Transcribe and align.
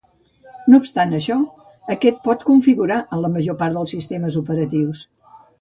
No 0.71 0.79
obstant 0.83 1.13
això, 1.17 1.37
aquest 1.97 2.19
pot 2.29 2.47
configurar 2.49 2.99
en 3.19 3.23
la 3.27 3.33
major 3.37 3.59
part 3.63 3.79
dels 3.79 3.97
sistemes 3.97 4.43
operatius. 4.45 5.07